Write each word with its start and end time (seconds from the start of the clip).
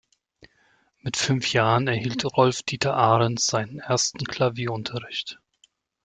Mit 1.01 1.15
fünf 1.15 1.53
Jahren 1.53 1.87
erhielt 1.87 2.25
Rolf-Dieter 2.25 2.95
Arens 2.95 3.45
seinen 3.45 3.77
ersten 3.77 4.25
Klavierunterricht. 4.25 5.39